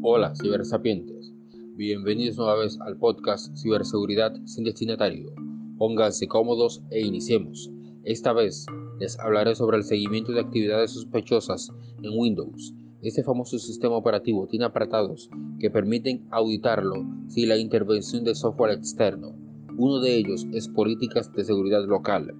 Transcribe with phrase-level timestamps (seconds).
[0.00, 1.34] Hola, cibersapientes.
[1.74, 5.32] Bienvenidos nueva vez al podcast Ciberseguridad sin destinatario.
[5.76, 7.68] Pónganse cómodos e iniciemos.
[8.04, 8.64] Esta vez
[9.00, 12.74] les hablaré sobre el seguimiento de actividades sospechosas en Windows.
[13.02, 19.34] Este famoso sistema operativo tiene apartados que permiten auditarlo sin la intervención de software externo.
[19.76, 22.32] Uno de ellos es políticas de seguridad local.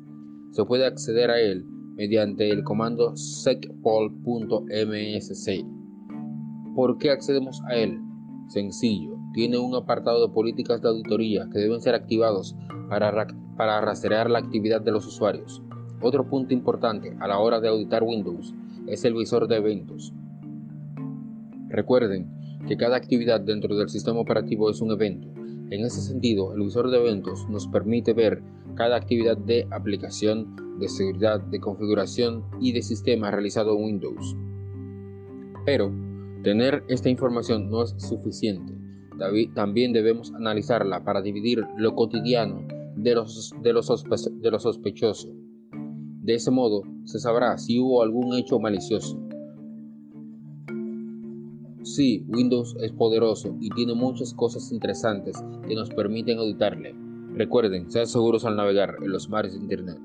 [0.53, 1.65] Se puede acceder a él
[1.97, 3.79] mediante el comando secpol.msc
[6.79, 8.01] ¿Por qué accedemos a él?
[8.47, 12.55] Sencillo, tiene un apartado de políticas de auditoría que deben ser activados
[12.89, 15.61] para, para rastrear la actividad de los usuarios.
[16.01, 18.55] Otro punto importante a la hora de auditar Windows
[18.87, 20.13] es el visor de eventos.
[21.69, 22.31] Recuerden
[22.69, 25.27] que cada actividad dentro del sistema operativo es un evento.
[25.73, 28.41] En ese sentido, el visor de eventos nos permite ver
[28.77, 34.37] cada actividad de aplicación, de seguridad, de configuración y de sistema realizado en Windows.
[35.67, 35.93] Pero,
[36.43, 38.75] Tener esta información no es suficiente.
[39.55, 43.89] También debemos analizarla para dividir lo cotidiano de los, de los,
[44.41, 45.29] de lo sospechoso.
[46.23, 49.19] De ese modo se sabrá si hubo algún hecho malicioso.
[51.83, 56.95] Sí, Windows es poderoso y tiene muchas cosas interesantes que nos permiten auditarle.
[57.35, 59.99] Recuerden, sean seguros al navegar en los mares de Internet.